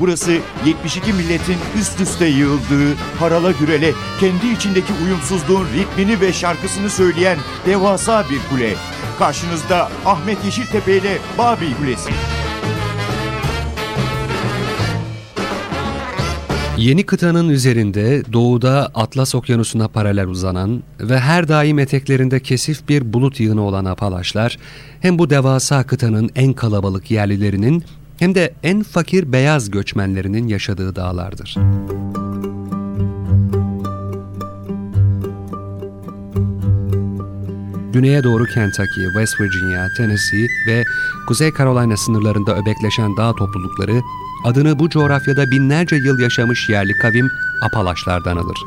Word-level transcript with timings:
Burası 0.00 0.38
72 0.66 1.12
milletin 1.12 1.56
üst 1.80 2.00
üste 2.00 2.26
yığıldığı, 2.26 2.94
harala 3.18 3.52
gürele, 3.52 3.92
kendi 4.20 4.46
içindeki 4.56 4.92
uyumsuzluğun 5.04 5.66
ritmini 5.74 6.20
ve 6.20 6.32
şarkısını 6.32 6.90
söyleyen 6.90 7.38
devasa 7.66 8.24
bir 8.30 8.40
kule. 8.50 8.74
Karşınızda 9.18 9.88
Ahmet 10.04 10.44
Yeşiltepe 10.44 10.96
ile 10.96 11.18
Babil 11.38 11.74
Kulesi. 11.74 12.10
Yeni 16.78 17.06
kıtanın 17.06 17.48
üzerinde 17.48 18.22
doğuda 18.32 18.90
Atlas 18.94 19.34
Okyanusu'na 19.34 19.88
paralel 19.88 20.28
uzanan 20.28 20.82
ve 21.00 21.20
her 21.20 21.48
daim 21.48 21.78
eteklerinde 21.78 22.40
kesif 22.40 22.88
bir 22.88 23.12
bulut 23.12 23.40
yığını 23.40 23.62
olan 23.62 23.84
Apalaşlar, 23.84 24.58
hem 25.00 25.18
bu 25.18 25.30
devasa 25.30 25.82
kıtanın 25.82 26.30
en 26.34 26.52
kalabalık 26.52 27.10
yerlilerinin 27.10 27.84
hem 28.18 28.34
de 28.34 28.54
en 28.62 28.82
fakir 28.82 29.32
beyaz 29.32 29.70
göçmenlerinin 29.70 30.48
yaşadığı 30.48 30.96
dağlardır. 30.96 31.56
Güneye 37.92 38.24
doğru 38.24 38.44
Kentucky, 38.44 39.06
West 39.06 39.40
Virginia, 39.40 39.86
Tennessee 39.96 40.46
ve 40.68 40.84
Kuzey 41.28 41.50
Carolina 41.58 41.96
sınırlarında 41.96 42.56
öbekleşen 42.56 43.16
dağ 43.16 43.32
toplulukları 43.32 44.00
adını 44.44 44.78
bu 44.78 44.90
coğrafyada 44.90 45.50
binlerce 45.50 45.96
yıl 45.96 46.18
yaşamış 46.18 46.68
yerli 46.68 46.92
kavim 46.92 47.28
Apalaşlardan 47.62 48.36
alır. 48.36 48.58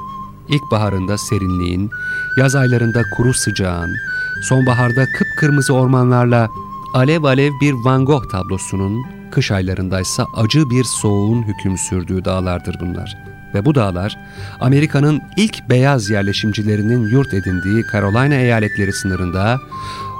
İlkbaharında 0.47 1.17
serinliğin, 1.17 1.89
yaz 2.37 2.55
aylarında 2.55 3.01
kuru 3.17 3.33
sıcağın, 3.33 3.95
sonbaharda 4.41 5.05
kıpkırmızı 5.05 5.73
ormanlarla 5.73 6.49
alev 6.93 7.23
alev 7.23 7.51
bir 7.61 7.73
Van 7.73 8.05
Gogh 8.05 8.29
tablosunun, 8.29 9.05
kış 9.31 9.51
aylarındaysa 9.51 10.27
acı 10.35 10.69
bir 10.69 10.83
soğuğun 10.83 11.43
hüküm 11.43 11.77
sürdüğü 11.77 12.25
dağlardır 12.25 12.75
bunlar. 12.79 13.17
Ve 13.53 13.65
bu 13.65 13.75
dağlar, 13.75 14.17
Amerika'nın 14.59 15.21
ilk 15.37 15.69
beyaz 15.69 16.09
yerleşimcilerinin 16.09 17.07
yurt 17.07 17.33
edindiği 17.33 17.83
Carolina 17.93 18.35
eyaletleri 18.35 18.93
sınırında, 18.93 19.59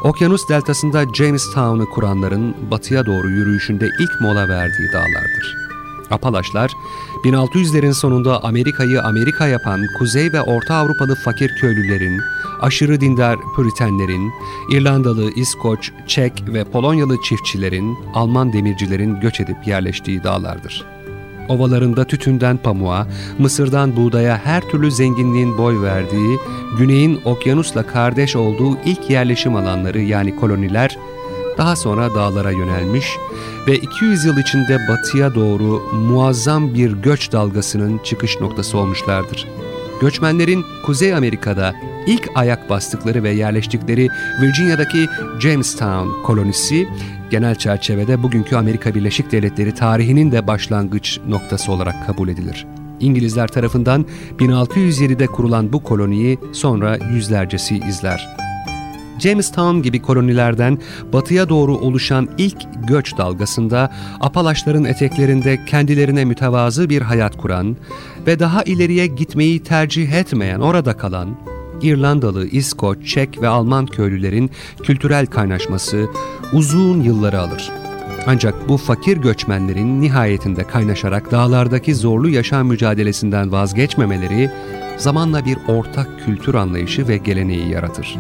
Okyanus 0.04 0.50
deltasında 0.50 1.06
Jamestown'u 1.14 1.90
kuranların 1.90 2.56
batıya 2.72 3.06
doğru 3.06 3.30
yürüyüşünde 3.30 3.90
ilk 4.00 4.22
mola 4.22 4.50
verdiği 4.50 4.92
dağlardır. 4.94 5.69
Apalaşlar, 6.12 6.72
1600'lerin 7.24 7.94
sonunda 7.94 8.44
Amerika'yı 8.44 9.02
Amerika 9.02 9.48
yapan 9.48 9.82
Kuzey 9.98 10.34
ve 10.34 10.42
Orta 10.42 10.76
Avrupalı 10.76 11.16
fakir 11.16 11.52
köylülerin, 11.62 12.22
aşırı 12.62 13.02
dindar 13.02 13.38
Püritenlerin, 13.56 14.32
İrlandalı, 14.72 15.32
İskoç, 15.32 15.92
Çek 16.08 16.44
ve 16.48 16.64
Polonyalı 16.64 17.22
çiftçilerin, 17.22 17.98
Alman 18.14 18.54
demircilerin 18.54 19.20
göç 19.20 19.40
edip 19.40 19.68
yerleştiği 19.68 20.24
dağlardır. 20.24 20.86
Ovalarında 21.50 22.06
tütünden 22.06 22.58
pamuğa, 22.58 23.08
mısırdan 23.40 23.96
buğdaya 23.96 24.42
her 24.44 24.62
türlü 24.62 24.92
zenginliğin 24.92 25.58
boy 25.58 25.82
verdiği, 25.82 26.40
güneyin 26.78 27.22
okyanusla 27.26 27.88
kardeş 27.88 28.36
olduğu 28.36 28.78
ilk 28.86 29.10
yerleşim 29.10 29.56
alanları 29.56 30.00
yani 30.00 30.36
koloniler, 30.36 30.98
daha 31.60 31.76
sonra 31.76 32.16
dağlara 32.16 32.52
yönelmiş 32.52 33.18
ve 33.68 33.76
200 33.76 34.26
yıl 34.26 34.38
içinde 34.38 34.80
batıya 34.90 35.36
doğru 35.36 35.82
muazzam 35.94 36.74
bir 36.74 36.92
göç 36.92 37.32
dalgasının 37.32 37.98
çıkış 37.98 38.40
noktası 38.40 38.78
olmuşlardır. 38.78 39.48
Göçmenlerin 40.02 40.66
Kuzey 40.86 41.16
Amerika'da 41.16 41.76
ilk 42.08 42.30
ayak 42.36 42.70
bastıkları 42.70 43.24
ve 43.24 43.30
yerleştikleri 43.30 44.10
Virginia'daki 44.42 45.08
Jamestown 45.40 46.24
kolonisi 46.24 46.88
genel 47.30 47.56
çerçevede 47.56 48.24
bugünkü 48.24 48.56
Amerika 48.56 48.96
Birleşik 48.96 49.32
Devletleri 49.32 49.76
tarihinin 49.76 50.32
de 50.32 50.48
başlangıç 50.48 51.20
noktası 51.28 51.72
olarak 51.72 52.08
kabul 52.08 52.30
edilir. 52.30 52.68
İngilizler 53.00 53.48
tarafından 53.48 54.06
1607'de 54.40 55.28
kurulan 55.28 55.74
bu 55.74 55.84
koloniyi 55.84 56.40
sonra 56.54 56.98
yüzlercesi 57.14 57.78
izler. 57.78 58.49
Jamestown 59.20 59.82
gibi 59.82 60.02
kolonilerden 60.02 60.78
batıya 61.14 61.50
doğru 61.50 61.78
oluşan 61.78 62.30
ilk 62.38 62.58
göç 62.88 63.18
dalgasında 63.18 63.92
Apalaşların 64.20 64.86
eteklerinde 64.86 65.66
kendilerine 65.66 66.26
mütevazı 66.26 66.90
bir 66.90 67.02
hayat 67.02 67.38
kuran 67.38 67.78
ve 68.28 68.40
daha 68.40 68.64
ileriye 68.64 69.08
gitmeyi 69.08 69.64
tercih 69.64 70.12
etmeyen 70.14 70.60
orada 70.60 70.98
kalan 70.98 71.38
İrlandalı, 71.82 72.48
İskoç, 72.48 73.08
Çek 73.08 73.42
ve 73.42 73.48
Alman 73.48 73.86
köylülerin 73.86 74.52
kültürel 74.84 75.26
kaynaşması 75.26 76.10
uzun 76.54 77.02
yılları 77.02 77.40
alır. 77.40 77.72
Ancak 78.28 78.70
bu 78.70 78.78
fakir 78.78 79.18
göçmenlerin 79.18 80.02
nihayetinde 80.02 80.64
kaynaşarak 80.64 81.32
dağlardaki 81.32 81.96
zorlu 81.96 82.30
yaşam 82.30 82.68
mücadelesinden 82.68 83.52
vazgeçmemeleri 83.52 84.52
zamanla 84.98 85.46
bir 85.46 85.58
ortak 85.68 86.26
kültür 86.26 86.56
anlayışı 86.56 87.08
ve 87.08 87.18
geleneği 87.18 87.70
yaratır. 87.70 88.18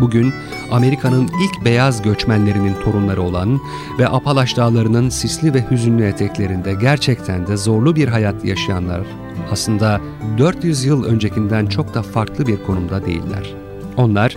Bugün 0.00 0.32
Amerika'nın 0.70 1.24
ilk 1.24 1.64
beyaz 1.64 2.02
göçmenlerinin 2.02 2.74
torunları 2.84 3.22
olan 3.22 3.60
ve 3.98 4.08
Apalaş 4.08 4.56
Dağları'nın 4.56 5.08
sisli 5.08 5.54
ve 5.54 5.70
hüzünlü 5.70 6.04
eteklerinde 6.04 6.74
gerçekten 6.74 7.46
de 7.46 7.56
zorlu 7.56 7.96
bir 7.96 8.08
hayat 8.08 8.44
yaşayanlar 8.44 9.00
aslında 9.50 10.00
400 10.38 10.84
yıl 10.84 11.04
öncekinden 11.04 11.66
çok 11.66 11.94
da 11.94 12.02
farklı 12.02 12.46
bir 12.46 12.62
konumda 12.62 13.06
değiller. 13.06 13.54
Onlar, 13.96 14.36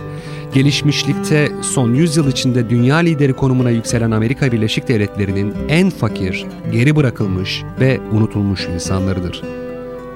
gelişmişlikte 0.54 1.52
son 1.62 1.94
100 1.94 2.16
yıl 2.16 2.28
içinde 2.28 2.70
dünya 2.70 2.96
lideri 2.96 3.32
konumuna 3.32 3.70
yükselen 3.70 4.10
Amerika 4.10 4.52
Birleşik 4.52 4.88
Devletleri'nin 4.88 5.54
en 5.68 5.90
fakir, 5.90 6.46
geri 6.72 6.96
bırakılmış 6.96 7.64
ve 7.80 8.00
unutulmuş 8.12 8.68
insanlarıdır. 8.74 9.65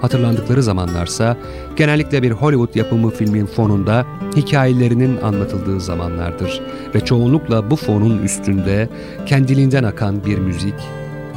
Hatırlandıkları 0.00 0.62
zamanlarsa 0.62 1.36
genellikle 1.76 2.22
bir 2.22 2.30
Hollywood 2.30 2.74
yapımı 2.74 3.10
filmin 3.10 3.46
fonunda 3.46 4.06
hikayelerinin 4.36 5.16
anlatıldığı 5.20 5.80
zamanlardır 5.80 6.60
ve 6.94 7.00
çoğunlukla 7.00 7.70
bu 7.70 7.76
fonun 7.76 8.22
üstünde 8.22 8.88
kendiliğinden 9.26 9.84
akan 9.84 10.24
bir 10.24 10.38
müzik, 10.38 10.74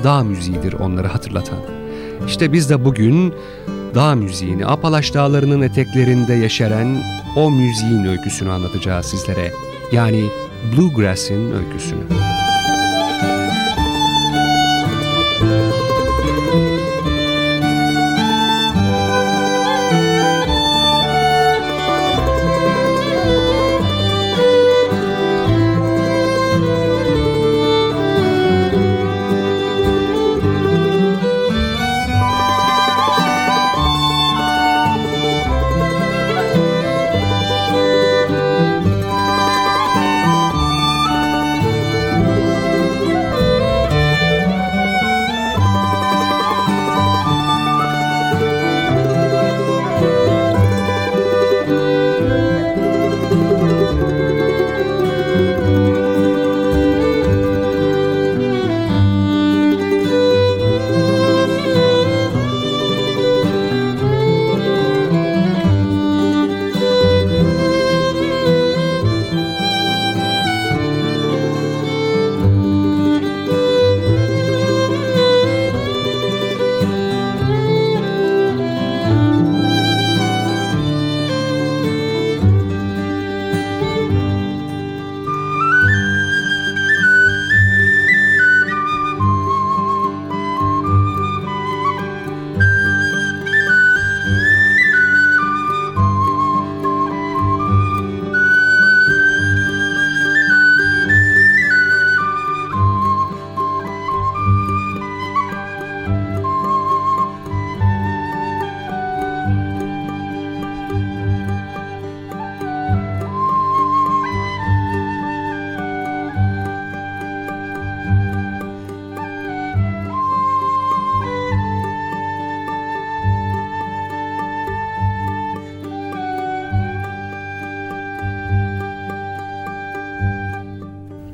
dağ 0.03 0.24
müziğidir 0.24 0.74
onları 0.74 1.07
hatırlatan. 1.07 1.59
İşte 2.28 2.53
biz 2.53 2.69
de 2.69 2.85
bugün 2.85 3.34
dağ 3.96 4.16
müziğini, 4.16 4.66
Apalaş 4.66 5.13
dağlarının 5.13 5.62
eteklerinde 5.62 6.34
yeşeren 6.34 7.03
o 7.35 7.51
müziğin 7.51 8.06
öyküsünü 8.06 8.51
anlatacağız 8.51 9.06
sizlere. 9.06 9.51
Yani 9.91 10.24
Bluegrass'in 10.72 11.51
öyküsünü. 11.51 12.32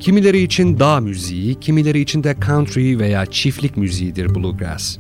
Kimileri 0.10 0.42
için 0.42 0.80
dağ 0.80 1.00
müziği, 1.00 1.56
kimileri 1.56 2.00
için 2.00 2.24
de 2.24 2.36
country 2.46 3.00
veya 3.00 3.26
çiftlik 3.26 3.78
müziğidir 3.78 4.36
bluegrass. 4.36 4.98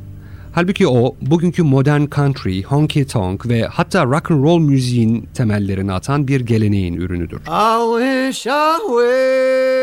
Halbuki 0.51 0.87
o, 0.87 1.15
bugünkü 1.21 1.63
modern 1.63 2.05
country, 2.15 2.63
honky 2.63 3.05
tonk 3.05 3.49
ve 3.49 3.61
hatta 3.63 4.05
rock 4.05 4.31
and 4.31 4.43
roll 4.43 4.59
müziğin 4.59 5.29
temellerini 5.33 5.91
atan 5.91 6.27
bir 6.27 6.41
geleneğin 6.41 6.93
ürünüdür. 6.93 7.37
I 7.37 7.99
wish, 7.99 8.45
I 8.45 8.77
wish 8.87 9.78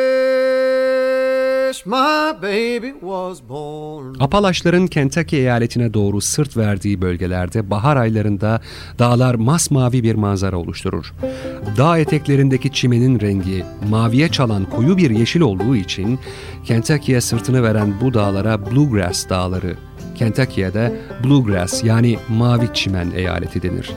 Apalaşların 4.21 4.87
Kentucky 4.87 5.43
eyaletine 5.43 5.95
doğru 5.95 6.21
sırt 6.21 6.57
verdiği 6.57 7.01
bölgelerde 7.01 7.71
bahar 7.71 7.97
aylarında 7.97 8.61
dağlar 8.99 9.35
masmavi 9.35 10.03
bir 10.03 10.15
manzara 10.15 10.57
oluşturur. 10.57 11.15
Dağ 11.77 11.99
eteklerindeki 11.99 12.73
çimenin 12.73 13.21
rengi 13.21 13.65
maviye 13.91 14.29
çalan 14.29 14.65
koyu 14.65 14.97
bir 14.97 15.11
yeşil 15.11 15.41
olduğu 15.41 15.77
için 15.77 16.19
Kentucky'ye 16.65 17.21
sırtını 17.21 17.63
veren 17.63 17.95
bu 18.01 18.15
dağlara 18.15 18.71
Bluegrass 18.71 19.29
dağları, 19.29 19.77
Kentucky'ye 20.15 20.93
Bluegrass 21.25 21.85
yani 21.85 22.19
mavi 22.29 22.67
çimen 22.75 23.11
eyaleti 23.11 23.63
denir. 23.63 23.93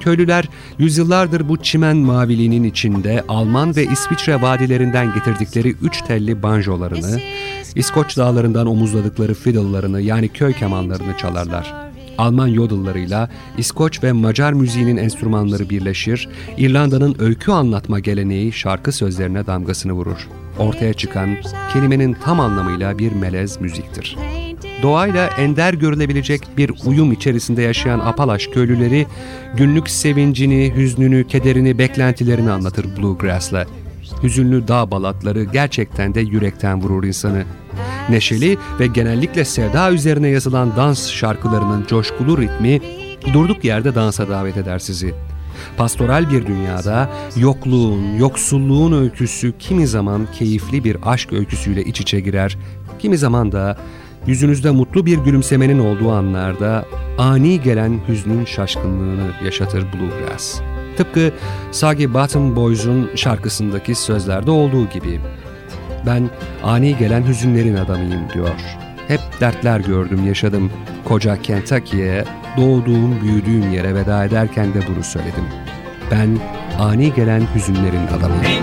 Köylüler 0.00 0.48
yüzyıllardır 0.78 1.48
bu 1.48 1.56
çimen 1.56 1.96
maviliğinin 1.96 2.64
içinde 2.64 3.24
Alman 3.28 3.76
ve 3.76 3.84
İsviçre 3.84 4.42
vadilerinden 4.42 5.14
getirdikleri 5.14 5.68
üç 5.68 6.02
telli 6.02 6.42
banjolarını, 6.42 7.20
İskoç 7.74 8.16
dağlarından 8.16 8.66
omuzladıkları 8.66 9.34
fiddle'larını 9.34 10.00
yani 10.00 10.28
köy 10.28 10.52
kemanlarını 10.52 11.16
çalarlar. 11.16 11.74
Alman 12.18 12.46
yodellarıyla 12.46 13.30
İskoç 13.58 14.02
ve 14.04 14.12
Macar 14.12 14.52
müziğinin 14.52 14.96
enstrümanları 14.96 15.70
birleşir, 15.70 16.28
İrlanda'nın 16.56 17.16
öykü 17.18 17.52
anlatma 17.52 17.98
geleneği 17.98 18.52
şarkı 18.52 18.92
sözlerine 18.92 19.46
damgasını 19.46 19.92
vurur. 19.92 20.28
Ortaya 20.58 20.92
çıkan 20.92 21.36
kelimenin 21.72 22.16
tam 22.24 22.40
anlamıyla 22.40 22.98
bir 22.98 23.12
melez 23.12 23.60
müziktir. 23.60 24.16
Doğayla 24.82 25.26
ender 25.26 25.74
görülebilecek 25.74 26.42
bir 26.56 26.72
uyum 26.86 27.12
içerisinde 27.12 27.62
yaşayan 27.62 27.98
Apalaş 27.98 28.46
köylüleri 28.46 29.06
günlük 29.56 29.90
sevincini, 29.90 30.72
hüznünü, 30.76 31.26
kederini, 31.26 31.78
beklentilerini 31.78 32.50
anlatır 32.50 32.96
Bluegrass'la. 32.96 33.66
Hüzünlü 34.22 34.68
dağ 34.68 34.90
balatları 34.90 35.44
gerçekten 35.44 36.14
de 36.14 36.20
yürekten 36.20 36.82
vurur 36.82 37.04
insanı. 37.04 37.44
Neşeli 38.10 38.58
ve 38.80 38.86
genellikle 38.86 39.44
sevda 39.44 39.92
üzerine 39.92 40.28
yazılan 40.28 40.76
dans 40.76 41.10
şarkılarının 41.10 41.86
coşkulu 41.86 42.40
ritmi 42.40 42.80
durduk 43.32 43.64
yerde 43.64 43.94
dansa 43.94 44.28
davet 44.28 44.56
eder 44.56 44.78
sizi. 44.78 45.14
Pastoral 45.76 46.30
bir 46.30 46.46
dünyada 46.46 47.10
yokluğun, 47.36 48.16
yoksulluğun 48.18 49.02
öyküsü 49.02 49.52
kimi 49.58 49.86
zaman 49.86 50.26
keyifli 50.38 50.84
bir 50.84 50.96
aşk 51.02 51.32
öyküsüyle 51.32 51.84
iç 51.84 52.00
içe 52.00 52.20
girer, 52.20 52.58
kimi 52.98 53.18
zaman 53.18 53.52
da 53.52 53.76
yüzünüzde 54.26 54.70
mutlu 54.70 55.06
bir 55.06 55.18
gülümsemenin 55.18 55.78
olduğu 55.78 56.12
anlarda 56.12 56.84
ani 57.18 57.60
gelen 57.60 58.00
hüznün 58.08 58.44
şaşkınlığını 58.44 59.30
yaşatır 59.44 59.86
Bluegrass. 59.92 60.60
Tıpkı 60.96 61.32
Sagi 61.70 62.14
Bottom 62.14 62.56
Boys'un 62.56 63.10
şarkısındaki 63.14 63.94
sözlerde 63.94 64.50
olduğu 64.50 64.88
gibi. 64.88 65.20
Ben 66.06 66.30
ani 66.64 66.96
gelen 66.96 67.26
hüzünlerin 67.26 67.76
adamıyım 67.76 68.22
diyor. 68.34 68.54
Hep 69.08 69.20
dertler 69.40 69.80
gördüm, 69.80 70.26
yaşadım. 70.26 70.70
Koca 71.04 71.42
Kentucky'ye, 71.42 72.24
doğduğum, 72.56 73.20
büyüdüğüm 73.20 73.72
yere 73.72 73.94
veda 73.94 74.24
ederken 74.24 74.74
de 74.74 74.80
bunu 74.88 75.04
söyledim. 75.04 75.44
Ben 76.10 76.38
ani 76.78 77.14
gelen 77.14 77.42
hüzünlerin 77.54 78.06
adamıyım. 78.06 78.62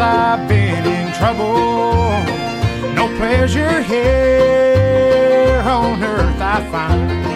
I've 0.00 0.48
been 0.48 0.86
in 0.86 1.12
trouble. 1.12 2.10
No 2.94 3.06
pleasure 3.18 3.82
here 3.82 5.62
on 5.64 6.02
earth 6.02 6.40
I 6.40 6.66
find. 6.70 7.29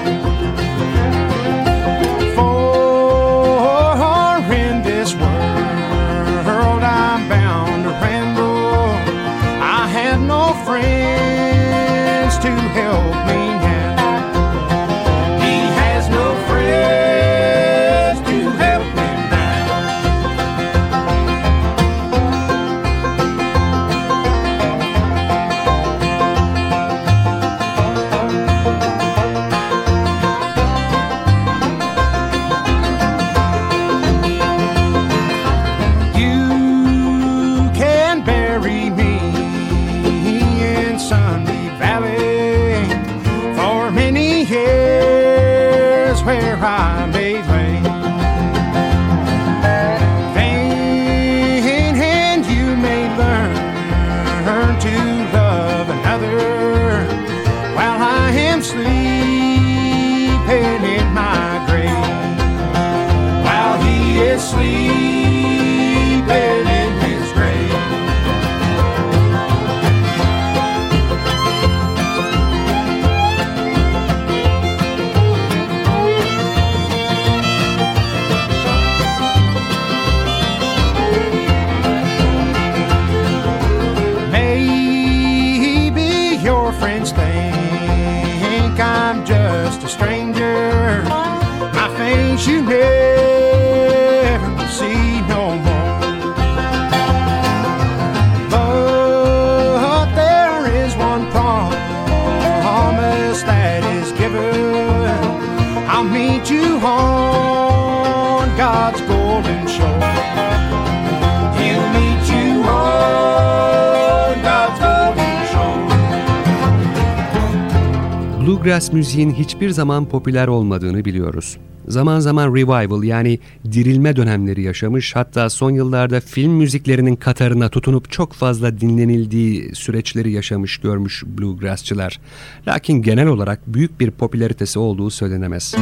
Bluegrass 118.75 118.93
müziğin 118.93 119.35
hiçbir 119.35 119.71
zaman 119.71 120.09
popüler 120.09 120.49
olmadığını 120.49 121.05
biliyoruz. 121.05 121.57
Zaman 121.89 122.21
zaman 122.21 122.55
revival 122.55 123.05
yani 123.05 123.39
dirilme 123.73 124.17
dönemleri 124.17 124.63
yaşamış 124.63 125.17
hatta 125.17 125.51
son 125.51 125.71
yıllarda 125.71 126.21
film 126.21 126.53
müziklerinin 126.53 127.17
katarına 127.17 127.69
tutunup 127.69 128.11
çok 128.11 128.33
fazla 128.33 128.81
dinlenildiği 128.81 129.75
süreçleri 129.75 130.33
yaşamış 130.33 130.79
görmüş 130.79 131.25
bluegrassçılar. 131.27 132.21
Lakin 132.69 133.03
genel 133.03 133.27
olarak 133.27 133.61
büyük 133.67 134.01
bir 134.01 134.11
popülaritesi 134.11 134.79
olduğu 134.79 135.11
söylenemez. 135.11 135.75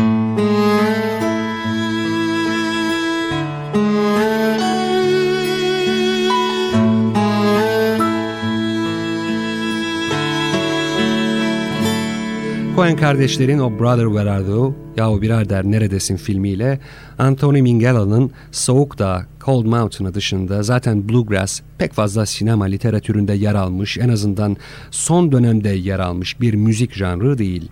Coen 12.83 12.97
kardeşlerin 12.97 13.59
o 13.59 13.79
Brother 13.79 14.05
Where 14.07 14.31
Are 14.31 14.45
Thou, 14.47 14.75
Yahu 14.97 15.23
Birader 15.23 15.65
Neredesin 15.65 16.17
filmiyle 16.17 16.81
Anthony 17.19 17.63
Minghella'nın 17.63 18.31
Soğuk 18.53 18.99
Dağ, 18.99 19.27
Cold 19.45 19.67
Mountain'ı 19.67 20.15
dışında 20.15 20.63
zaten 20.63 21.09
Bluegrass 21.09 21.61
pek 21.79 21.93
fazla 21.93 22.27
sinema 22.27 22.65
literatüründe 22.65 23.33
yer 23.35 23.55
almış, 23.55 23.99
en 23.99 24.09
azından 24.09 24.57
son 24.91 25.33
dönemde 25.33 25.69
yer 25.69 25.99
almış 25.99 26.41
bir 26.41 26.55
müzik 26.55 26.95
janrı 26.95 27.39
değil. 27.39 27.71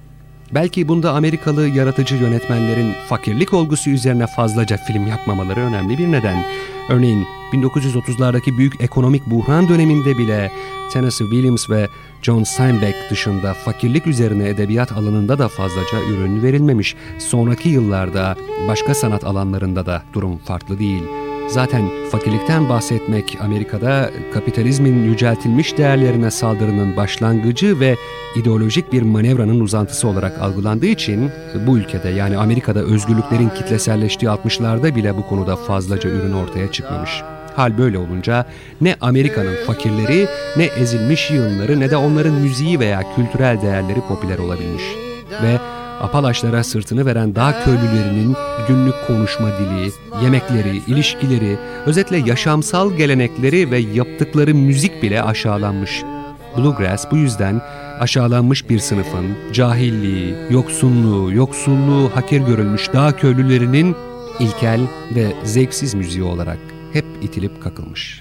Belki 0.54 0.88
bunda 0.88 1.12
Amerikalı 1.12 1.68
yaratıcı 1.68 2.14
yönetmenlerin 2.16 2.92
fakirlik 3.08 3.54
olgusu 3.54 3.90
üzerine 3.90 4.26
fazlaca 4.26 4.76
film 4.76 5.06
yapmamaları 5.06 5.60
önemli 5.60 5.98
bir 5.98 6.12
neden. 6.12 6.44
Örneğin 6.90 7.26
1930'lardaki 7.52 8.58
büyük 8.58 8.80
ekonomik 8.80 9.26
buhran 9.26 9.68
döneminde 9.68 10.18
bile 10.18 10.52
Tennessee 10.92 11.26
Williams 11.30 11.70
ve 11.70 11.88
John 12.22 12.42
Steinbeck 12.42 13.10
dışında 13.10 13.54
fakirlik 13.54 14.06
üzerine 14.06 14.48
edebiyat 14.48 14.92
alanında 14.92 15.38
da 15.38 15.48
fazlaca 15.48 16.00
ürün 16.10 16.42
verilmemiş. 16.42 16.96
Sonraki 17.18 17.68
yıllarda 17.68 18.36
başka 18.68 18.94
sanat 18.94 19.24
alanlarında 19.24 19.86
da 19.86 20.02
durum 20.12 20.38
farklı 20.38 20.78
değil. 20.78 21.02
Zaten 21.50 21.90
fakirlikten 22.10 22.68
bahsetmek 22.68 23.38
Amerika'da 23.40 24.10
kapitalizmin 24.34 25.04
yüceltilmiş 25.04 25.78
değerlerine 25.78 26.30
saldırının 26.30 26.96
başlangıcı 26.96 27.80
ve 27.80 27.96
ideolojik 28.36 28.92
bir 28.92 29.02
manevranın 29.02 29.60
uzantısı 29.60 30.08
olarak 30.08 30.38
algılandığı 30.38 30.86
için 30.86 31.30
bu 31.66 31.78
ülkede 31.78 32.08
yani 32.08 32.36
Amerika'da 32.36 32.80
özgürlüklerin 32.80 33.48
kitleselleştiği 33.48 34.30
60'larda 34.30 34.94
bile 34.94 35.16
bu 35.16 35.26
konuda 35.26 35.56
fazlaca 35.56 36.10
ürün 36.10 36.32
ortaya 36.32 36.72
çıkmamış. 36.72 37.22
Hal 37.56 37.78
böyle 37.78 37.98
olunca 37.98 38.46
ne 38.80 38.96
Amerika'nın 39.00 39.56
fakirleri 39.66 40.28
ne 40.56 40.64
ezilmiş 40.64 41.30
yığınları 41.30 41.80
ne 41.80 41.90
de 41.90 41.96
onların 41.96 42.34
müziği 42.34 42.80
veya 42.80 43.02
kültürel 43.16 43.62
değerleri 43.62 44.00
popüler 44.08 44.38
olabilmiş. 44.38 44.84
Ve 45.42 45.79
Apalaşlara 46.00 46.64
sırtını 46.64 47.06
veren 47.06 47.34
dağ 47.34 47.64
köylülerinin 47.64 48.36
günlük 48.68 48.94
konuşma 49.06 49.48
dili, 49.48 49.92
yemekleri, 50.24 50.76
ilişkileri, 50.86 51.58
özetle 51.86 52.16
yaşamsal 52.16 52.92
gelenekleri 52.92 53.70
ve 53.70 53.78
yaptıkları 53.78 54.54
müzik 54.54 55.02
bile 55.02 55.22
aşağılanmış. 55.22 56.02
Bluegrass 56.56 57.10
bu 57.10 57.16
yüzden 57.16 57.60
aşağılanmış 58.00 58.68
bir 58.70 58.78
sınıfın 58.78 59.26
cahilliği, 59.52 60.34
yoksunluğu, 60.50 61.32
yoksulluğu 61.32 62.10
hakir 62.14 62.40
görülmüş 62.40 62.92
dağ 62.92 63.16
köylülerinin 63.16 63.96
ilkel 64.40 64.80
ve 65.14 65.26
zevksiz 65.44 65.94
müziği 65.94 66.24
olarak 66.24 66.58
hep 66.92 67.04
itilip 67.22 67.62
kakılmış. 67.62 68.20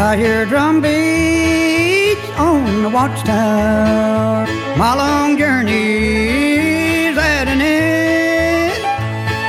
I 0.00 0.16
hear 0.16 0.46
drum 0.46 0.80
beats 0.80 2.30
on 2.38 2.82
the 2.84 2.88
watchtower. 2.88 4.46
My 4.78 4.94
long 4.94 5.36
journey's 5.36 7.18
at 7.18 7.48
an 7.48 7.60
end. 7.60 8.80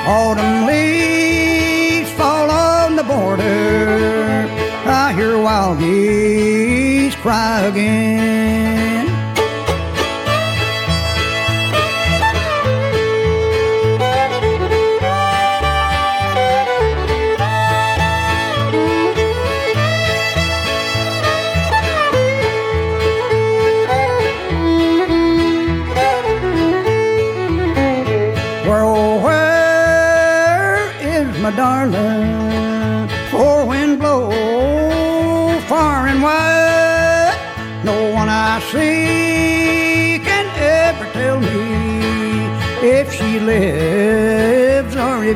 Autumn 0.08 0.66
leaves 0.66 2.10
fall 2.14 2.50
on 2.50 2.96
the 2.96 3.04
border. 3.04 4.48
I 4.86 5.14
hear 5.14 5.38
wild 5.38 5.78
geese 5.78 7.16
cry 7.18 7.62
again. 7.68 8.69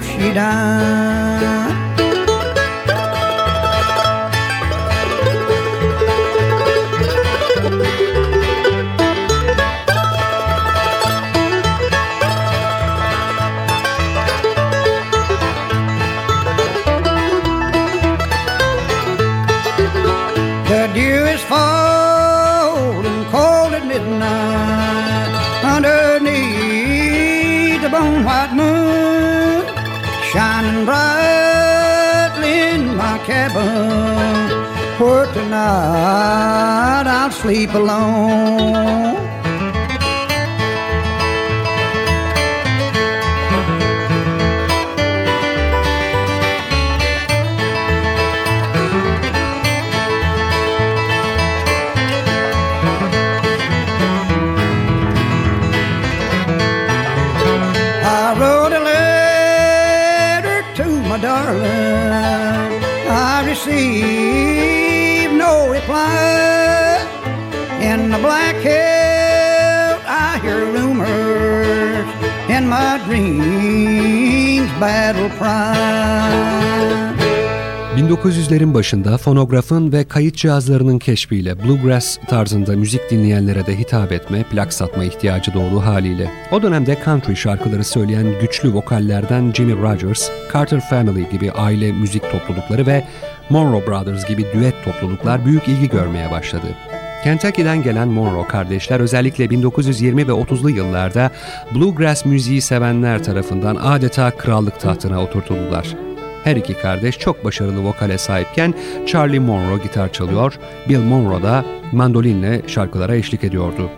If 0.03 0.21
she 0.21 0.33
dies. 0.33 1.62
Keep 37.63 37.75
alone. 37.75 38.42
My 72.73 72.99
dreams, 73.07 74.69
battle 74.81 75.29
cry. 75.39 76.63
1900'lerin 77.97 78.73
başında 78.73 79.17
fonografın 79.17 79.91
ve 79.91 80.03
kayıt 80.03 80.35
cihazlarının 80.35 80.99
keşfiyle 80.99 81.63
bluegrass 81.63 82.17
tarzında 82.27 82.75
müzik 82.75 83.11
dinleyenlere 83.11 83.65
de 83.65 83.79
hitap 83.79 84.11
etme, 84.11 84.43
plak 84.43 84.73
satma 84.73 85.03
ihtiyacı 85.03 85.53
doğdu 85.53 85.79
haliyle. 85.79 86.31
O 86.51 86.61
dönemde 86.61 86.97
country 87.05 87.35
şarkıları 87.35 87.83
söyleyen 87.83 88.39
güçlü 88.41 88.73
vokallerden 88.73 89.51
Jimmy 89.53 89.81
Rogers, 89.81 90.29
Carter 90.53 90.81
Family 90.89 91.29
gibi 91.29 91.51
aile 91.51 91.91
müzik 91.91 92.31
toplulukları 92.31 92.87
ve 92.87 93.07
Monroe 93.49 93.87
Brothers 93.87 94.25
gibi 94.25 94.45
düet 94.53 94.75
topluluklar 94.85 95.45
büyük 95.45 95.67
ilgi 95.67 95.89
görmeye 95.89 96.31
başladı. 96.31 96.67
Kentucky'den 97.23 97.83
gelen 97.83 98.07
Monroe 98.07 98.47
kardeşler 98.47 98.99
özellikle 98.99 99.49
1920 99.49 100.27
ve 100.27 100.31
30'lu 100.31 100.69
yıllarda 100.69 101.31
bluegrass 101.75 102.25
müziği 102.25 102.61
sevenler 102.61 103.23
tarafından 103.23 103.75
adeta 103.75 104.31
krallık 104.31 104.79
tahtına 104.79 105.23
oturtuldular. 105.23 105.95
Her 106.43 106.55
iki 106.55 106.73
kardeş 106.73 107.19
çok 107.19 107.45
başarılı 107.45 107.83
vokale 107.83 108.17
sahipken 108.17 108.73
Charlie 109.07 109.39
Monroe 109.39 109.83
gitar 109.83 110.13
çalıyor, 110.13 110.59
Bill 110.89 110.99
Monroe 110.99 111.43
da 111.43 111.65
mandolinle 111.91 112.61
şarkılara 112.67 113.15
eşlik 113.15 113.43
ediyordu. 113.43 113.89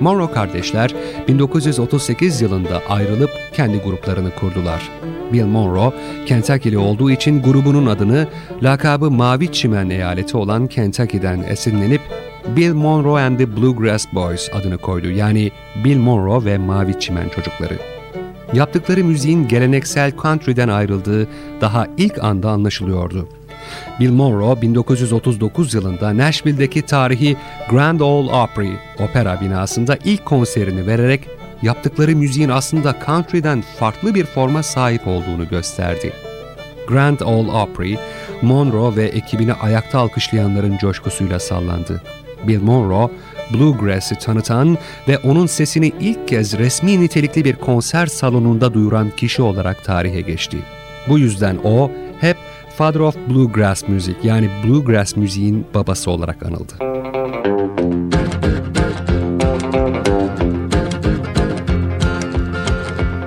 Monroe 0.00 0.32
kardeşler 0.32 0.94
1938 1.28 2.40
yılında 2.40 2.82
ayrılıp 2.88 3.30
kendi 3.52 3.78
gruplarını 3.78 4.34
kurdular. 4.34 4.90
Bill 5.32 5.44
Monroe, 5.44 5.92
Kentucky'li 6.26 6.78
olduğu 6.78 7.10
için 7.10 7.42
grubunun 7.42 7.86
adını 7.86 8.26
lakabı 8.62 9.10
Mavi 9.10 9.52
Çimen 9.52 9.90
eyaleti 9.90 10.36
olan 10.36 10.66
Kentucky'den 10.66 11.42
esinlenip 11.42 12.00
Bill 12.56 12.74
Monroe 12.74 13.20
and 13.20 13.38
the 13.38 13.56
Bluegrass 13.56 14.06
Boys 14.12 14.50
adını 14.52 14.78
koydu. 14.78 15.10
Yani 15.10 15.50
Bill 15.84 15.96
Monroe 15.96 16.44
ve 16.44 16.58
Mavi 16.58 17.00
Çimen 17.00 17.28
çocukları. 17.28 17.78
Yaptıkları 18.52 19.04
müziğin 19.04 19.48
geleneksel 19.48 20.12
country'den 20.22 20.68
ayrıldığı 20.68 21.28
daha 21.60 21.86
ilk 21.96 22.24
anda 22.24 22.50
anlaşılıyordu. 22.50 23.28
Bill 24.00 24.10
Monroe 24.10 24.62
1939 24.62 25.74
yılında 25.74 26.16
Nashville'deki 26.16 26.82
tarihi 26.82 27.36
Grand 27.70 28.00
Ole 28.00 28.32
Opry 28.32 28.70
opera 28.98 29.40
binasında 29.40 29.98
ilk 30.04 30.24
konserini 30.24 30.86
vererek 30.86 31.28
yaptıkları 31.62 32.16
müziğin 32.16 32.48
aslında 32.48 32.94
country'den 33.06 33.64
farklı 33.78 34.14
bir 34.14 34.24
forma 34.24 34.62
sahip 34.62 35.06
olduğunu 35.06 35.48
gösterdi. 35.48 36.12
Grand 36.88 37.20
Ole 37.20 37.50
Opry, 37.50 37.98
Monroe 38.42 38.96
ve 38.96 39.04
ekibini 39.04 39.52
ayakta 39.52 39.98
alkışlayanların 39.98 40.78
coşkusuyla 40.78 41.38
sallandı. 41.38 42.02
Bill 42.46 42.62
Monroe, 42.62 43.10
Bluegrass'ı 43.54 44.14
tanıtan 44.14 44.78
ve 45.08 45.18
onun 45.18 45.46
sesini 45.46 45.92
ilk 46.00 46.28
kez 46.28 46.58
resmi 46.58 47.00
nitelikli 47.00 47.44
bir 47.44 47.56
konser 47.56 48.06
salonunda 48.06 48.74
duyuran 48.74 49.10
kişi 49.10 49.42
olarak 49.42 49.84
tarihe 49.84 50.20
geçti. 50.20 50.58
Bu 51.08 51.18
yüzden 51.18 51.58
o 51.64 51.90
hep 52.20 52.36
Father 52.76 53.00
of 53.00 53.16
Bluegrass 53.28 53.88
Music 53.88 54.16
yani 54.22 54.50
Bluegrass 54.64 55.16
müziğin 55.16 55.66
babası 55.74 56.10
olarak 56.10 56.46
anıldı. 56.46 56.72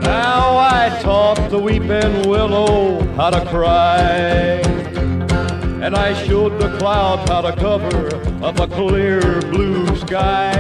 Now 0.04 0.58
I 0.58 1.04
taught 1.04 1.50
the 1.50 1.58
weeping 1.58 2.24
willow 2.24 3.06
how 3.18 3.32
to 3.32 3.52
cry. 3.52 4.91
And 5.82 5.96
I 5.96 6.14
showed 6.28 6.60
the 6.60 6.78
clouds 6.78 7.28
how 7.28 7.42
to 7.42 7.56
cover 7.56 8.16
up 8.46 8.60
a 8.60 8.68
clear 8.68 9.20
blue 9.50 9.96
sky. 9.96 10.52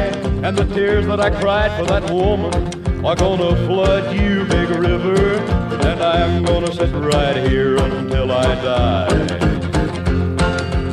And 0.44 0.58
the 0.58 0.66
tears 0.74 1.06
that 1.06 1.20
I 1.20 1.30
cried 1.30 1.72
for 1.80 1.86
that 1.86 2.10
woman 2.10 2.52
are 3.06 3.16
gonna 3.16 3.56
flood 3.68 4.16
you, 4.16 4.46
big 4.46 4.70
river. 4.72 5.36
And 5.86 6.02
I'm 6.02 6.44
gonna 6.44 6.74
sit 6.74 6.92
right 6.94 7.38
here 7.48 7.78
until 7.78 8.32
I 8.32 8.56
die. 8.56 9.52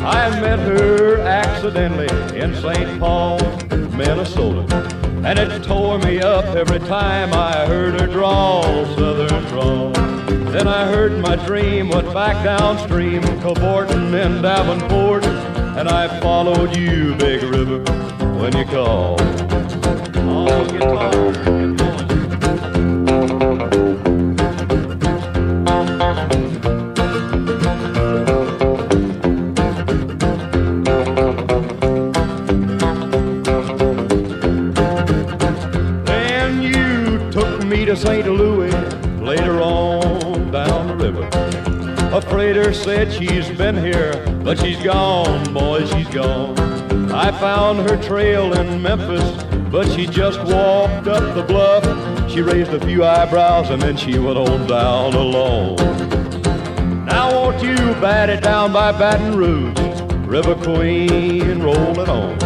I 0.04 0.28
met 0.40 0.58
her 0.58 1.20
accidentally 1.20 2.38
in 2.38 2.54
St. 2.56 3.00
Paul, 3.00 3.38
Minnesota. 3.96 4.62
And 5.24 5.38
it 5.38 5.64
tore 5.64 5.98
me 6.00 6.20
up 6.20 6.44
every 6.54 6.80
time 6.80 7.32
I 7.32 7.64
heard 7.64 7.98
her 7.98 8.06
drawl, 8.06 8.84
southern 8.94 9.44
drawl. 9.44 10.17
Then 10.46 10.66
I 10.66 10.86
heard 10.86 11.20
my 11.20 11.36
dream 11.46 11.90
went 11.90 12.12
back 12.12 12.42
downstream, 12.44 13.22
cavorting 13.40 14.14
in 14.14 14.42
Davenport. 14.42 15.24
And 15.24 15.88
I 15.88 16.20
followed 16.20 16.76
you, 16.76 17.14
Big 17.16 17.42
River, 17.42 17.80
when 18.38 18.56
you 18.56 18.64
called. 18.64 19.20
Freighter 42.68 42.84
said 42.84 43.12
she's 43.12 43.48
been 43.56 43.76
here, 43.76 44.12
but 44.44 44.58
she's 44.58 44.76
gone, 44.82 45.54
boy, 45.54 45.86
she's 45.86 46.08
gone. 46.08 46.58
I 47.10 47.30
found 47.40 47.88
her 47.88 47.96
trail 48.02 48.52
in 48.52 48.82
Memphis, 48.82 49.24
but 49.70 49.90
she 49.92 50.06
just 50.06 50.38
walked 50.40 51.08
up 51.08 51.34
the 51.34 51.44
bluff. 51.48 52.30
She 52.30 52.42
raised 52.42 52.74
a 52.74 52.80
few 52.80 53.04
eyebrows 53.04 53.70
and 53.70 53.80
then 53.80 53.96
she 53.96 54.18
went 54.18 54.36
on 54.36 54.66
down 54.66 55.14
alone. 55.14 55.76
Now 57.06 57.32
won't 57.32 57.62
you 57.62 57.74
bat 58.02 58.28
it 58.28 58.42
down 58.42 58.74
by 58.74 58.92
Baton 58.92 59.34
Rouge, 59.34 59.78
River 60.28 60.54
Queen, 60.56 61.62
roll 61.62 61.98
it 61.98 62.08
on. 62.10 62.38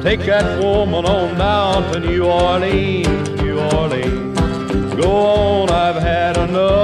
Take 0.00 0.20
that 0.26 0.62
woman 0.62 1.06
on 1.06 1.36
down 1.36 1.92
to 1.92 1.98
New 1.98 2.24
Orleans, 2.24 3.30
New 3.42 3.58
Orleans. 3.58 4.94
Go 4.94 5.10
on, 5.10 5.70
I've 5.70 6.00
had 6.00 6.36
enough. 6.36 6.83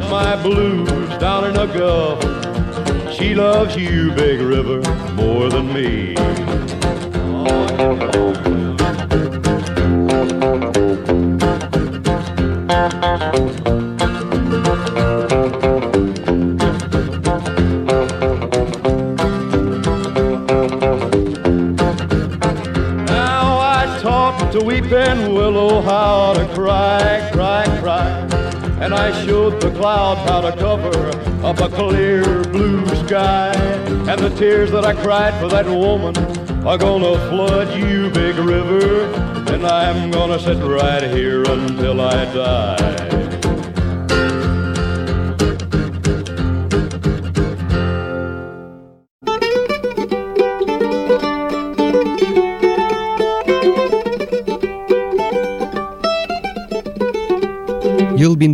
My 0.00 0.40
blues 0.42 0.88
down 1.18 1.44
in 1.48 1.54
the 1.54 1.66
Gulf. 1.66 2.22
She 3.14 3.34
loves 3.34 3.76
you, 3.76 4.12
Big 4.12 4.40
River, 4.40 4.80
more 5.14 5.48
than 5.50 5.72
me. 5.72 6.14
And 28.88 28.94
I 28.94 29.12
showed 29.26 29.60
the 29.60 29.70
clouds 29.72 30.18
how 30.30 30.40
to 30.40 30.50
cover 30.56 31.10
up 31.44 31.60
a 31.60 31.68
clear 31.68 32.24
blue 32.44 32.86
sky. 33.06 33.52
And 34.08 34.18
the 34.18 34.30
tears 34.30 34.70
that 34.70 34.86
I 34.86 34.94
cried 34.94 35.38
for 35.38 35.46
that 35.48 35.66
woman 35.66 36.16
are 36.66 36.78
gonna 36.78 37.18
flood 37.28 37.78
you, 37.78 38.08
big 38.08 38.36
river. 38.36 39.02
And 39.52 39.66
I'm 39.66 40.10
gonna 40.10 40.38
sit 40.38 40.56
right 40.64 41.02
here 41.02 41.42
until 41.42 42.00
I 42.00 42.24
die. 42.32 43.27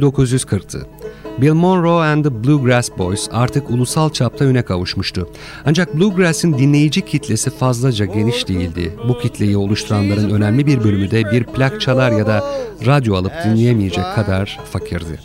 1940'tı. 0.05 0.87
Bill 1.39 1.53
Monroe 1.53 2.03
and 2.03 2.25
the 2.25 2.45
Bluegrass 2.45 2.91
Boys 2.99 3.29
artık 3.33 3.71
ulusal 3.71 4.11
çapta 4.11 4.45
üne 4.45 4.63
kavuşmuştu. 4.63 5.29
Ancak 5.67 5.95
Bluegrass'in 5.95 6.59
dinleyici 6.59 7.01
kitlesi 7.01 7.51
fazlaca 7.51 8.05
geniş 8.05 8.49
değildi. 8.49 8.97
Bu 9.09 9.19
kitleyi 9.19 9.57
oluşturanların 9.57 10.31
önemli 10.31 10.67
bir 10.67 10.85
bölümü 10.85 11.11
de 11.11 11.31
bir 11.31 11.45
plak 11.45 11.81
çalar 11.81 12.13
ya 12.13 12.27
da 12.27 12.45
radyo 12.87 13.15
alıp 13.15 13.33
dinleyemeyecek 13.45 14.05
kadar 14.15 14.61
fakirdi. 14.73 15.21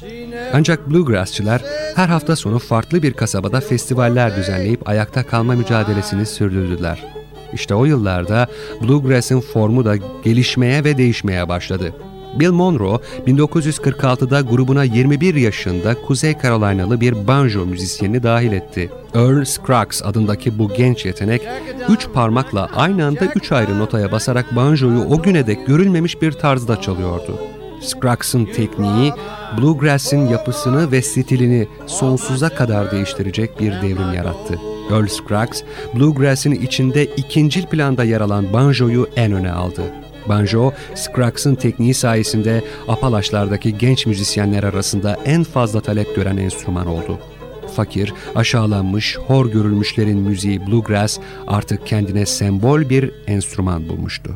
Ancak 0.54 0.90
Bluegrassçılar 0.90 1.62
her 1.96 2.08
hafta 2.08 2.36
sonu 2.36 2.60
farklı 2.60 3.04
bir 3.04 3.14
kasabada 3.14 3.62
festivaller 3.62 4.36
düzenleyip 4.36 4.90
ayakta 4.90 5.24
kalma 5.24 5.54
mücadelesini 5.54 6.26
sürdürdüler. 6.26 7.06
İşte 7.54 7.76
o 7.76 7.86
yıllarda 7.86 8.48
Bluegrass'in 8.82 9.42
formu 9.42 9.86
da 9.86 9.96
gelişmeye 10.24 10.84
ve 10.84 10.98
değişmeye 10.98 11.50
başladı. 11.50 11.94
Bill 12.36 12.52
Monroe 12.52 13.00
1946'da 13.28 14.42
grubuna 14.42 14.84
21 14.84 15.36
yaşında 15.36 15.96
Kuzey 16.02 16.36
Carolina'lı 16.44 17.02
bir 17.02 17.28
banjo 17.28 17.66
müzisyenini 17.66 18.24
dahil 18.24 18.52
etti. 18.52 18.90
Earl 19.16 19.44
Scruggs 19.44 20.02
adındaki 20.04 20.60
bu 20.60 20.74
genç 20.74 21.06
yetenek 21.06 21.42
üç 21.90 22.08
parmakla 22.14 22.70
aynı 22.76 23.06
anda 23.06 23.26
üç 23.36 23.52
ayrı 23.52 23.80
notaya 23.80 24.12
basarak 24.12 24.56
banjoyu 24.56 25.00
o 25.00 25.22
güne 25.22 25.48
dek 25.48 25.68
görülmemiş 25.68 26.22
bir 26.22 26.32
tarzda 26.32 26.82
çalıyordu. 26.82 27.40
Scruggs'ın 27.82 28.46
tekniği, 28.46 29.14
Bluegrass'in 29.58 30.28
yapısını 30.28 30.92
ve 30.92 31.02
stilini 31.02 31.68
sonsuza 31.86 32.50
kadar 32.50 32.92
değiştirecek 32.92 33.60
bir 33.60 33.72
devrim 33.72 34.14
yarattı. 34.14 34.56
Earl 34.92 35.08
Scruggs, 35.08 35.62
Bluegrass'in 35.96 36.52
içinde 36.52 37.06
ikincil 37.06 37.66
planda 37.66 38.04
yer 38.04 38.22
alan 38.22 38.54
banjoyu 38.54 39.10
en 39.16 39.32
öne 39.32 39.52
aldı. 39.52 39.82
Banjo, 40.28 40.74
Scruggs'ın 40.96 41.56
tekniği 41.56 41.94
sayesinde 41.94 42.64
Apalaşlardaki 42.88 43.78
genç 43.78 44.06
müzisyenler 44.06 44.64
arasında 44.64 45.18
en 45.26 45.44
fazla 45.44 45.82
talep 45.82 46.16
gören 46.16 46.38
enstrüman 46.38 46.88
oldu. 46.88 47.20
Fakir, 47.76 48.14
aşağılanmış, 48.36 49.18
hor 49.18 49.52
görülmüşlerin 49.52 50.20
müziği 50.20 50.68
bluegrass 50.68 51.20
artık 51.48 51.88
kendine 51.88 52.26
sembol 52.26 52.90
bir 52.90 53.12
enstrüman 53.28 53.90
bulmuştu. 53.90 54.36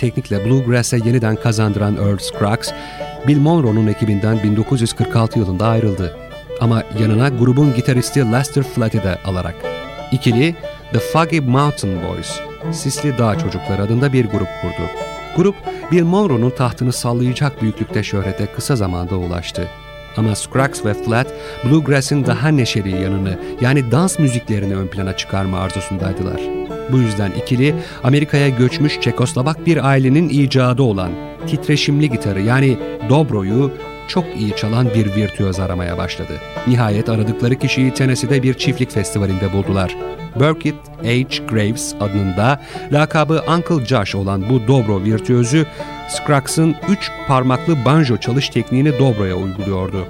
Teknikle 0.00 0.44
bluegrass'e 0.44 0.96
yeniden 0.96 1.36
kazandıran 1.36 1.96
Earl 1.96 2.18
Scruggs, 2.18 2.70
Bill 3.28 3.38
Monroe'nun 3.38 3.86
ekibinden 3.86 4.42
1946 4.42 5.38
yılında 5.38 5.66
ayrıldı. 5.66 6.16
Ama 6.60 6.82
yanına 7.00 7.28
grubun 7.28 7.74
gitaristi 7.74 8.32
Lester 8.32 8.62
Flatt'i 8.62 9.02
de 9.02 9.18
alarak. 9.24 9.54
İkili 10.12 10.54
The 10.92 10.98
Foggy 10.98 11.40
Mountain 11.40 11.98
Boys, 12.02 12.40
Sisli 12.72 13.18
Dağ 13.18 13.38
Çocukları 13.38 13.82
adında 13.82 14.12
bir 14.12 14.24
grup 14.24 14.48
kurdu. 14.62 14.88
Grup, 15.36 15.54
Bill 15.92 16.02
Monroe'nun 16.02 16.50
tahtını 16.50 16.92
sallayacak 16.92 17.62
büyüklükte 17.62 18.02
şöhrete 18.02 18.46
kısa 18.46 18.76
zamanda 18.76 19.16
ulaştı. 19.16 19.68
Ama 20.16 20.36
Scruggs 20.36 20.84
ve 20.84 20.94
Flat, 20.94 21.26
Bluegrass'in 21.64 22.26
daha 22.26 22.48
neşeli 22.48 23.02
yanını 23.02 23.38
yani 23.60 23.90
dans 23.90 24.18
müziklerini 24.18 24.76
ön 24.76 24.86
plana 24.86 25.16
çıkarma 25.16 25.58
arzusundaydılar. 25.58 26.59
Bu 26.92 26.98
yüzden 26.98 27.30
ikili 27.30 27.74
Amerika'ya 28.04 28.48
göçmüş 28.48 29.00
Çekoslovak 29.00 29.66
bir 29.66 29.88
ailenin 29.88 30.28
icadı 30.28 30.82
olan 30.82 31.10
titreşimli 31.46 32.10
gitarı 32.10 32.40
yani 32.40 32.78
dobroyu 33.08 33.70
çok 34.08 34.24
iyi 34.36 34.56
çalan 34.56 34.88
bir 34.94 35.14
virtüöz 35.14 35.60
aramaya 35.60 35.98
başladı. 35.98 36.32
Nihayet 36.66 37.08
aradıkları 37.08 37.54
kişiyi 37.54 37.94
Tennessee'de 37.94 38.42
bir 38.42 38.54
çiftlik 38.54 38.90
festivalinde 38.90 39.52
buldular. 39.52 39.96
Burkitt 40.36 40.74
H. 41.02 41.46
Graves 41.50 41.94
adında 42.00 42.60
lakabı 42.92 43.42
Uncle 43.56 43.86
Josh 43.86 44.14
olan 44.14 44.44
bu 44.50 44.68
dobro 44.68 45.02
virtüözü 45.02 45.66
Scruggs'ın 46.08 46.74
üç 46.88 47.10
parmaklı 47.28 47.84
banjo 47.84 48.16
çalış 48.16 48.48
tekniğini 48.48 48.98
dobroya 48.98 49.36
uyguluyordu. 49.36 50.06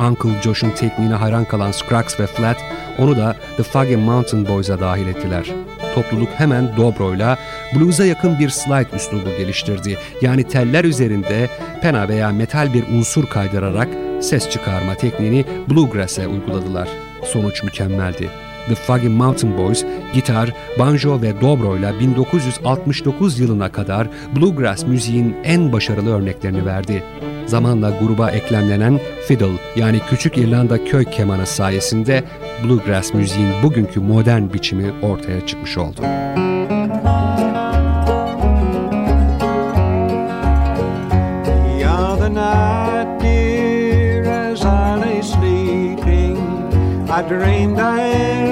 Uncle 0.00 0.42
Josh'un 0.42 0.70
tekniğine 0.70 1.14
hayran 1.14 1.44
kalan 1.44 1.72
Scruggs 1.72 2.20
ve 2.20 2.26
Flat 2.26 2.56
onu 2.98 3.16
da 3.16 3.36
The 3.56 3.62
Foggy 3.62 3.96
Mountain 3.96 4.48
Boys'a 4.48 4.80
dahil 4.80 5.06
ettiler. 5.06 5.46
Topluluk 5.94 6.28
hemen 6.28 6.76
dobroyla 6.76 7.38
blues'a 7.74 8.04
yakın 8.04 8.38
bir 8.38 8.48
slide 8.48 8.96
üslubu 8.96 9.36
geliştirdi. 9.38 9.98
Yani 10.20 10.44
teller 10.44 10.84
üzerinde 10.84 11.48
pena 11.82 12.08
veya 12.08 12.30
metal 12.30 12.74
bir 12.74 12.84
unsur 12.88 13.26
kaydırarak 13.26 13.88
ses 14.20 14.50
çıkarma 14.50 14.94
tekniğini 14.94 15.44
bluegrass'e 15.70 16.28
uyguladılar. 16.28 16.88
Sonuç 17.24 17.62
mükemmeldi. 17.62 18.30
The 18.68 18.74
Foggy 18.74 19.08
Mountain 19.08 19.58
Boys 19.58 19.84
gitar, 20.14 20.54
banjo 20.78 21.22
ve 21.22 21.40
dobro 21.40 21.76
ile 21.76 22.00
1969 22.00 23.40
yılına 23.40 23.72
kadar 23.72 24.08
bluegrass 24.36 24.84
müziğin 24.84 25.36
en 25.44 25.72
başarılı 25.72 26.16
örneklerini 26.16 26.66
verdi. 26.66 27.02
Zamanla 27.46 27.90
gruba 27.90 28.30
eklemlenen 28.30 29.00
fiddle 29.28 29.58
yani 29.76 30.00
Küçük 30.10 30.38
İrlanda 30.38 30.84
köy 30.84 31.04
kemanı 31.04 31.46
sayesinde 31.46 32.24
bluegrass 32.64 33.14
müziğin 33.14 33.62
bugünkü 33.62 34.00
modern 34.00 34.52
biçimi 34.52 34.92
ortaya 35.02 35.46
çıkmış 35.46 35.78
oldu. 35.78 36.00
I 47.16 47.22
dreamed 47.22 47.78
I 47.78 48.43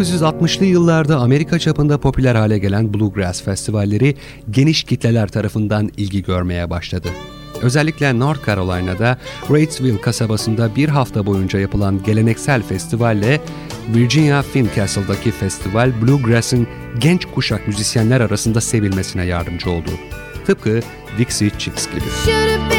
1960'lı 0.00 0.64
yıllarda 0.64 1.16
Amerika 1.16 1.58
çapında 1.58 1.98
popüler 1.98 2.34
hale 2.34 2.58
gelen 2.58 2.94
bluegrass 2.94 3.42
festivalleri 3.42 4.14
geniş 4.50 4.84
kitleler 4.84 5.28
tarafından 5.28 5.90
ilgi 5.96 6.22
görmeye 6.22 6.70
başladı. 6.70 7.08
Özellikle 7.62 8.18
North 8.18 8.46
Carolina'da 8.46 9.18
Wrightsville 9.40 10.00
kasabasında 10.00 10.76
bir 10.76 10.88
hafta 10.88 11.26
boyunca 11.26 11.58
yapılan 11.58 12.02
geleneksel 12.02 12.62
festivalle 12.62 13.40
Virginia 13.94 14.42
Fincastle'daki 14.42 15.30
festival 15.30 15.92
bluegrass'ın 16.02 16.66
genç 16.98 17.24
kuşak 17.24 17.68
müzisyenler 17.68 18.20
arasında 18.20 18.60
sevilmesine 18.60 19.24
yardımcı 19.24 19.70
oldu. 19.70 19.90
Tıpkı 20.46 20.80
Dixie 21.18 21.50
Chicks 21.58 21.86
gibi. 21.86 22.75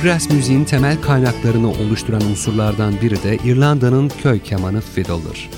Bluegrass 0.00 0.30
müziğin 0.30 0.64
temel 0.64 1.00
kaynaklarını 1.02 1.70
oluşturan 1.70 2.22
unsurlardan 2.22 2.94
biri 3.02 3.22
de 3.22 3.36
İrlanda'nın 3.36 4.08
köy 4.08 4.38
kemanı 4.38 4.80
fiddle'dır. 4.80 5.50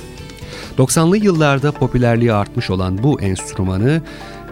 90'lı 0.79 1.17
yıllarda 1.17 1.73
popülerliği 1.73 2.33
artmış 2.33 2.71
olan 2.71 3.03
bu 3.03 3.21
enstrümanı 3.21 4.03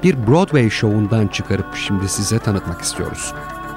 bir 0.03 0.26
Broadway 0.26 0.70
şovundan 0.70 1.26
çıkarıp 1.26 1.76
şimdi 1.76 2.09
size 2.09 2.38
tanıtmak 2.38 2.81
istiyoruz. 2.81 3.33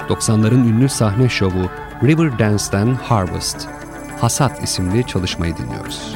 90'ların 0.09 0.67
ünlü 0.67 0.89
sahne 0.89 1.29
şovu 1.29 1.69
River 2.03 2.39
Dance'den 2.39 2.95
Harvest, 2.95 3.67
Hasat 4.21 4.63
isimli 4.63 5.07
çalışmayı 5.07 5.57
dinliyoruz. 5.57 6.15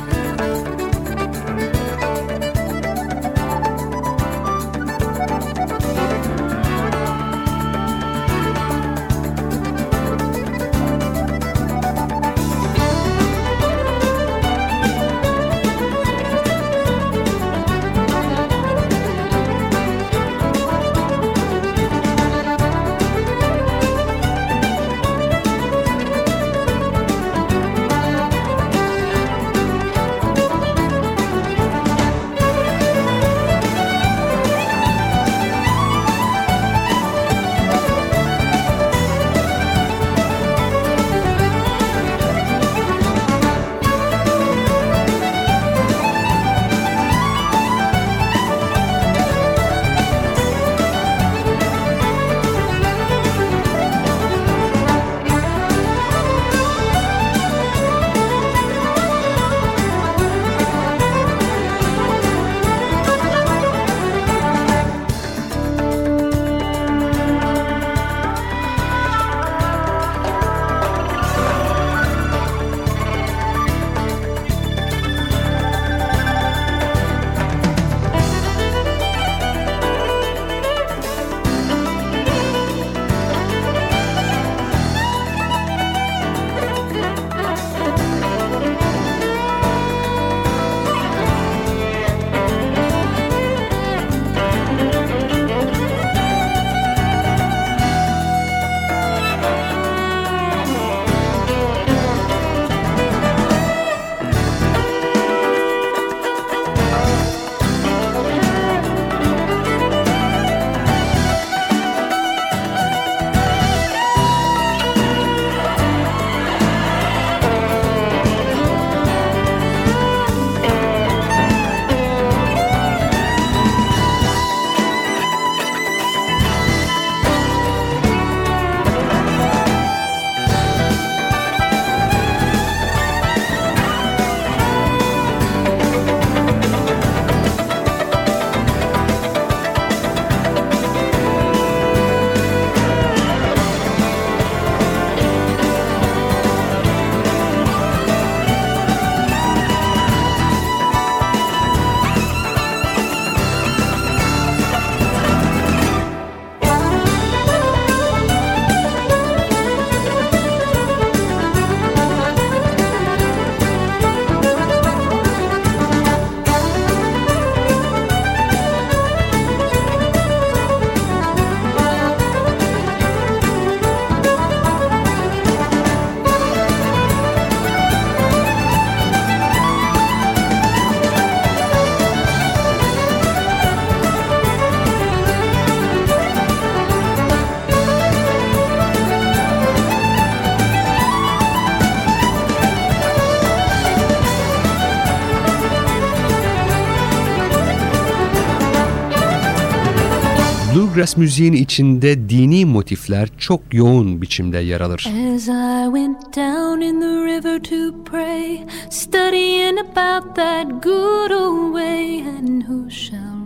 Bluegrass 200.98 201.18
müziğin 201.18 201.54
içinde 201.54 202.30
dini 202.30 202.66
motifler 202.66 203.30
çok 203.38 203.62
yoğun 203.74 204.22
biçimde 204.22 204.58
yer 204.58 204.82
alır. 204.82 205.08
As 205.36 205.48
I 205.48 205.86
went 205.86 206.36
down 206.36 206.82
in 206.82 207.02
the 207.02 207.08
river 207.08 207.64
to 207.64 208.04
pray, 208.04 208.60
studying 208.90 209.80
about 209.80 210.36
that 210.36 210.84
good 210.84 211.32
old 211.32 211.74
way, 211.74 212.22
and 212.22 212.62
who 212.62 212.90
shall 212.90 213.38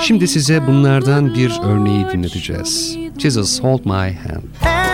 Şimdi 0.00 0.28
size 0.28 0.66
bunlardan 0.66 1.34
bir 1.34 1.52
örneği 1.64 2.06
dinleteceğiz. 2.12 2.96
Jesus 3.18 3.62
Hold 3.62 3.84
My 3.84 4.14
Hand. 4.14 4.93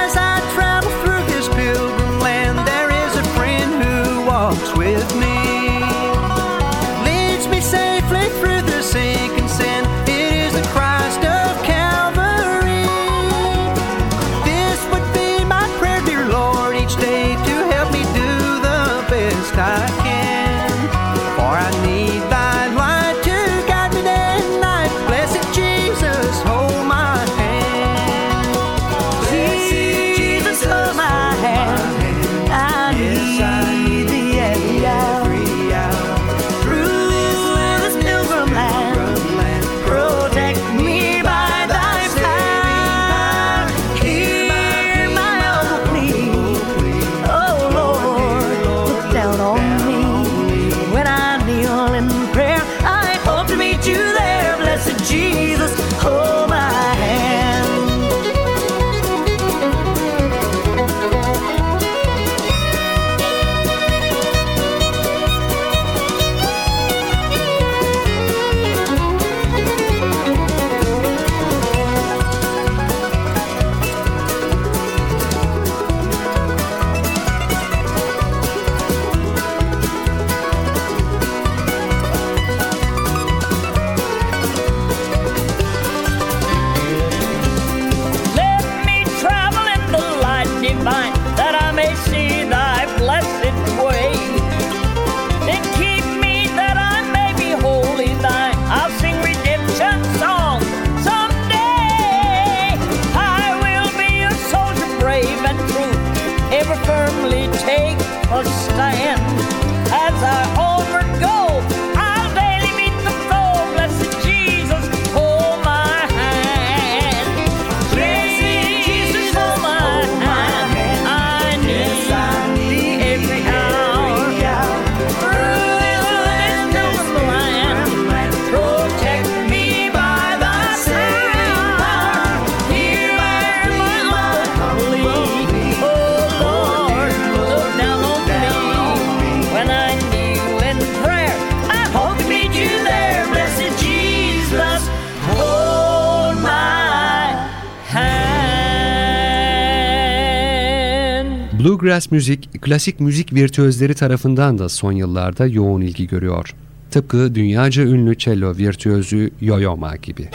Bluegrass 151.80 152.10
müzik, 152.10 152.62
klasik 152.62 153.00
müzik 153.00 153.32
virtüözleri 153.34 153.94
tarafından 153.94 154.58
da 154.58 154.68
son 154.68 154.92
yıllarda 154.92 155.46
yoğun 155.46 155.80
ilgi 155.80 156.06
görüyor. 156.06 156.54
Tıpkı 156.90 157.34
dünyaca 157.34 157.82
ünlü 157.82 158.18
cello 158.18 158.56
virtüözü 158.56 159.30
Yo-Yo 159.40 159.76
Ma 159.76 159.96
gibi. 159.96 160.28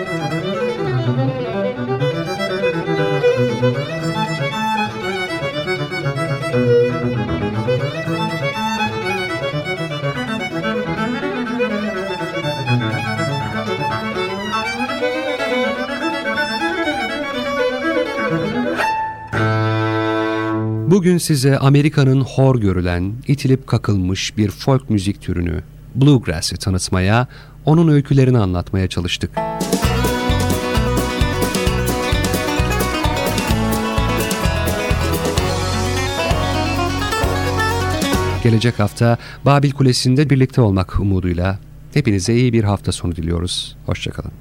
Bugün 0.00 0.06
size 21.18 21.58
Amerika'nın 21.58 22.20
hor 22.20 22.60
görülen, 22.60 23.12
itilip 23.26 23.66
kakılmış 23.66 24.36
bir 24.36 24.50
folk 24.50 24.90
müzik 24.90 25.22
türünü, 25.22 25.62
Bluegrass'i 25.94 26.56
tanıtmaya, 26.56 27.28
onun 27.64 27.88
öykülerini 27.88 28.38
anlatmaya 28.38 28.88
çalıştık. 28.88 29.30
Gelecek 38.42 38.78
hafta 38.78 39.18
Babil 39.44 39.70
Kulesi'nde 39.70 40.30
birlikte 40.30 40.60
olmak 40.60 41.00
umuduyla 41.00 41.58
hepinize 41.94 42.34
iyi 42.34 42.52
bir 42.52 42.64
hafta 42.64 42.92
sonu 42.92 43.16
diliyoruz. 43.16 43.76
Hoşçakalın. 43.86 44.32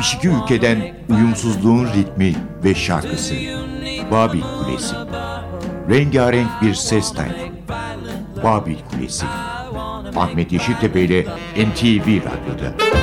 ...72 0.00 0.42
ülkeden 0.42 0.94
uyumsuzluğun 1.08 1.86
ritmi 1.86 2.34
ve 2.64 2.74
şarkısı. 2.74 3.34
Babil 4.10 4.40
Kulesi. 4.40 4.94
Rengarenk 5.90 6.50
bir 6.62 6.74
ses 6.74 7.14
tayfı. 7.14 7.34
Babil 8.44 8.76
Kulesi. 8.90 9.26
Ahmet 10.16 10.52
Yeşiltepe 10.52 11.00
ile 11.00 11.22
NTV 11.56 12.06
Radyo'da. 12.06 12.99